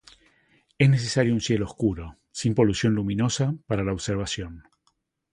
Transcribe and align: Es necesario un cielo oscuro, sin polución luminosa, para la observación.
Es 0.79 0.89
necesario 0.89 1.31
un 1.31 1.41
cielo 1.41 1.65
oscuro, 1.67 2.17
sin 2.31 2.55
polución 2.55 2.95
luminosa, 2.95 3.53
para 3.67 3.83
la 3.83 3.93
observación. 3.93 4.63